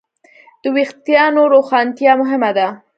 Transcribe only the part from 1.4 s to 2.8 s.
روښانتیا مهمه ده.